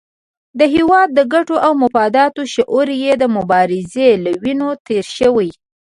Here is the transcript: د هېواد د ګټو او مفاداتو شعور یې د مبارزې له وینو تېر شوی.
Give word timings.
د 0.59 0.61
هېواد 0.75 1.09
د 1.13 1.19
ګټو 1.33 1.55
او 1.65 1.71
مفاداتو 1.83 2.41
شعور 2.53 2.87
یې 3.03 3.11
د 3.17 3.23
مبارزې 3.35 4.09
له 4.23 4.31
وینو 4.43 4.69
تېر 4.87 5.05
شوی. 5.17 5.49